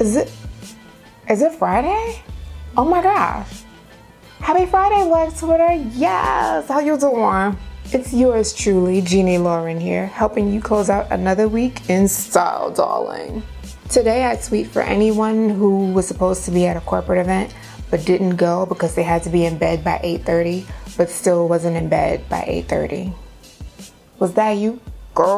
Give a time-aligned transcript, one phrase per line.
[0.00, 0.32] Is it
[1.28, 2.22] is it Friday?
[2.74, 3.64] Oh my gosh.
[4.38, 5.72] Happy Friday, Black Twitter.
[5.92, 6.66] Yes.
[6.68, 7.58] How you doing?
[7.92, 13.42] It's yours truly, Jeannie Lauren here, helping you close out another week in style, darling.
[13.90, 17.54] Today I tweet for anyone who was supposed to be at a corporate event
[17.90, 20.64] but didn't go because they had to be in bed by 8:30
[20.96, 23.12] but still wasn't in bed by 8:30.
[24.18, 24.80] Was that you?
[25.14, 25.28] Girl.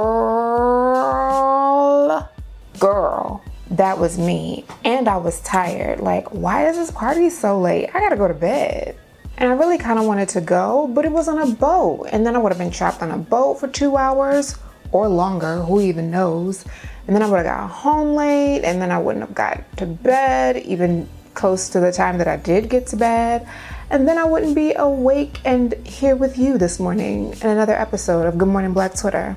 [2.78, 3.42] Girl.
[3.72, 4.66] That was me.
[4.84, 6.00] And I was tired.
[6.00, 7.88] Like, why is this party so late?
[7.94, 8.96] I gotta go to bed.
[9.38, 12.08] And I really kind of wanted to go, but it was on a boat.
[12.12, 14.58] And then I would have been trapped on a boat for two hours
[14.92, 16.66] or longer, who even knows.
[17.06, 19.86] And then I would have got home late, and then I wouldn't have got to
[19.86, 23.48] bed, even close to the time that I did get to bed.
[23.88, 28.26] And then I wouldn't be awake and here with you this morning in another episode
[28.26, 29.36] of Good Morning Black Twitter.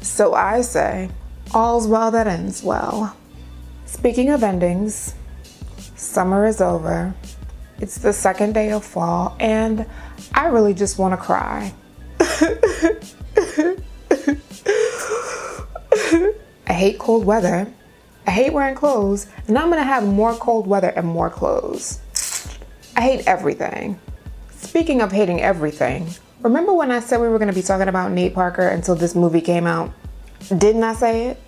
[0.00, 1.10] So I say,
[1.52, 3.14] all's well that ends well.
[3.92, 5.14] Speaking of endings,
[5.96, 7.14] summer is over.
[7.78, 9.86] It's the second day of fall, and
[10.34, 11.74] I really just want to cry.
[16.66, 17.70] I hate cold weather.
[18.26, 22.00] I hate wearing clothes, and I'm gonna have more cold weather and more clothes.
[22.96, 24.00] I hate everything.
[24.56, 26.08] Speaking of hating everything,
[26.40, 29.42] remember when I said we were gonna be talking about Nate Parker until this movie
[29.42, 29.92] came out?
[30.48, 31.42] Didn't I say it?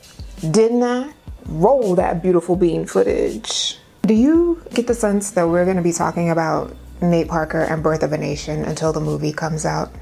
[0.53, 1.11] Didn't I?
[1.47, 3.79] Roll that beautiful bean footage.
[4.03, 8.03] Do you get the sense that we're gonna be talking about Nate Parker and Birth
[8.03, 9.93] of a Nation until the movie comes out?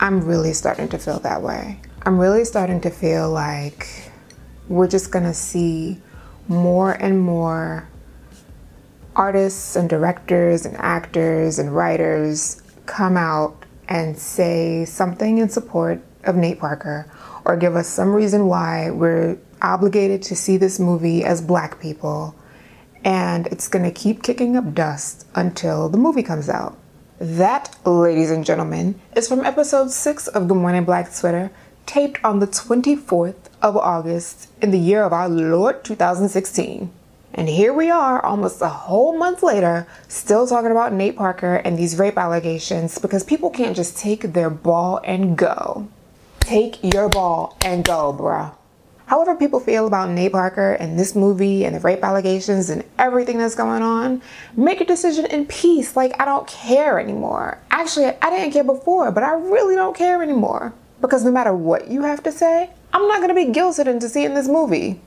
[0.00, 1.80] I'm really starting to feel that way.
[2.02, 4.10] I'm really starting to feel like
[4.68, 6.00] we're just gonna see
[6.46, 7.88] more and more
[9.16, 16.36] artists and directors and actors and writers come out and say something in support of
[16.36, 17.10] Nate Parker
[17.44, 22.34] or give us some reason why we're obligated to see this movie as black people.
[23.04, 26.76] And it's gonna keep kicking up dust until the movie comes out.
[27.20, 31.50] That, ladies and gentlemen, is from episode 6 of Good Morning Black Twitter,
[31.84, 36.90] taped on the 24th of August in the year of our Lord 2016.
[37.34, 41.78] And here we are, almost a whole month later, still talking about Nate Parker and
[41.78, 45.88] these rape allegations because people can't just take their ball and go.
[46.40, 48.52] Take your ball and go, bruh.
[49.08, 53.38] However, people feel about Nate Parker and this movie and the rape allegations and everything
[53.38, 54.20] that's going on,
[54.54, 55.96] make a decision in peace.
[55.96, 57.56] Like, I don't care anymore.
[57.70, 60.74] Actually, I didn't care before, but I really don't care anymore.
[61.00, 64.10] Because no matter what you have to say, I'm not going to be guilted into
[64.10, 65.00] seeing this movie.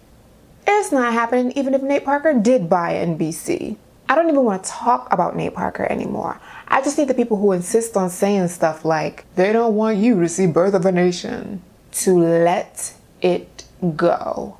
[0.65, 3.77] It's not happening even if Nate Parker did buy NBC.
[4.09, 6.41] I don't even want to talk about Nate Parker anymore.
[6.67, 10.19] I just need the people who insist on saying stuff like, they don't want you
[10.21, 11.61] to see Birth of a Nation,
[11.91, 13.60] to let it
[13.95, 14.57] go.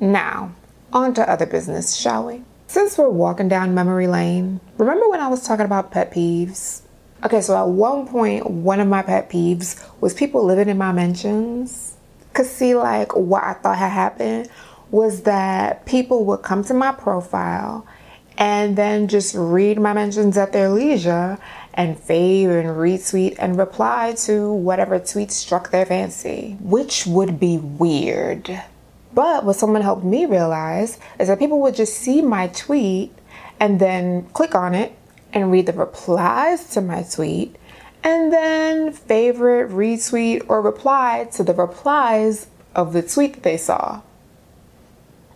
[0.00, 0.52] now,
[0.92, 2.42] on to other business, shall we?
[2.66, 6.82] Since we're walking down memory lane, remember when I was talking about pet peeves?
[7.24, 10.92] Okay, so at one point, one of my pet peeves was people living in my
[10.92, 11.96] mentions.
[12.32, 14.48] Cause see, like what I thought had happened
[14.90, 17.86] was that people would come to my profile
[18.38, 21.38] and then just read my mentions at their leisure
[21.74, 27.58] and fave and retweet and reply to whatever tweet struck their fancy, which would be
[27.58, 28.62] weird.
[29.12, 33.12] But what someone helped me realize is that people would just see my tweet
[33.58, 34.96] and then click on it
[35.32, 37.56] and read the replies to my tweet
[38.02, 44.00] and then favorite, retweet, or reply to the replies of the tweet that they saw.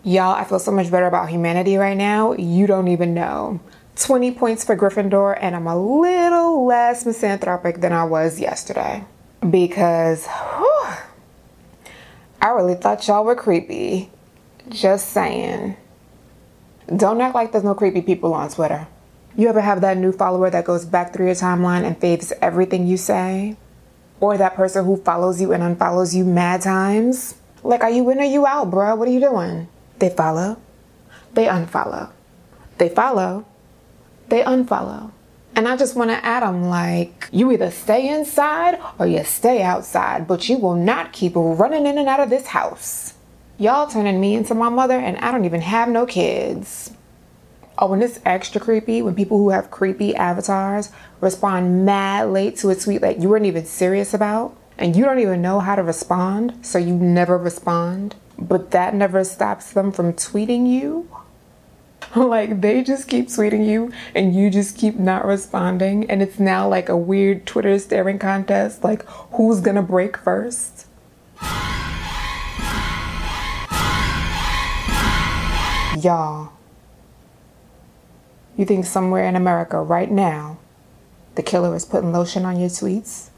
[0.03, 2.33] Y'all, I feel so much better about humanity right now.
[2.33, 3.61] You don't even know.
[3.97, 9.05] 20 points for Gryffindor, and I'm a little less misanthropic than I was yesterday.
[9.49, 10.87] Because whew,
[12.41, 14.11] I really thought y'all were creepy.
[14.69, 15.77] Just saying.
[16.95, 18.87] Don't act like there's no creepy people on Twitter.
[19.37, 22.87] You ever have that new follower that goes back through your timeline and faves everything
[22.87, 23.57] you say?
[24.21, 27.35] Or that person who follows you and unfollows you mad times?
[27.63, 28.95] Like, are you in or you out, bro?
[28.95, 29.69] What are you doing?
[29.99, 30.59] They follow,
[31.33, 32.11] they unfollow.
[32.79, 33.47] They follow,
[34.29, 35.11] they unfollow.
[35.57, 39.63] And I just want to add them like, you either stay inside or you stay
[39.63, 43.15] outside, but you will not keep running in and out of this house.
[43.57, 46.91] Y'all turning me into my mother, and I don't even have no kids.
[47.79, 52.71] Oh, and it's extra creepy when people who have creepy avatars respond mad late to
[52.71, 55.85] a tweet that you weren't even serious about, and you don't even know how to
[55.85, 58.17] respond, so you never respond.
[58.37, 61.09] But that never stops them from tweeting you.
[62.17, 66.09] like they just keep tweeting you and you just keep not responding.
[66.09, 70.87] And it's now like a weird twitter staring contest like who's gonna break first?
[76.01, 76.53] Y'all
[78.57, 80.59] you think somewhere in america right now
[81.35, 83.31] the killer is putting lotion on your tweets?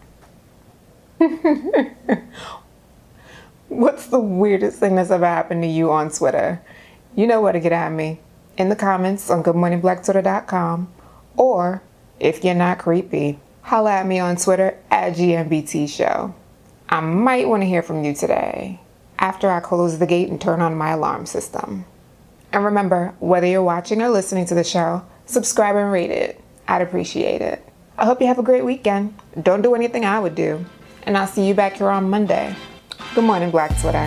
[3.68, 6.60] What's the weirdest thing that's ever happened to you on twitter?
[7.14, 8.20] You know where to get at me
[8.56, 10.88] in the comments on goodmorningblacktwitter.com
[11.36, 11.82] or
[12.18, 16.34] if you're not creepy, holla at me on Twitter at GMBT Show.
[16.88, 18.80] I might want to hear from you today
[19.18, 21.84] after I close the gate and turn on my alarm system.
[22.52, 26.40] And remember, whether you're watching or listening to the show, subscribe and rate it.
[26.68, 27.62] I'd appreciate it.
[27.98, 29.14] I hope you have a great weekend.
[29.40, 30.64] Don't do anything I would do.
[31.02, 32.54] And I'll see you back here on Monday.
[33.14, 34.06] Good morning, Black Twitter.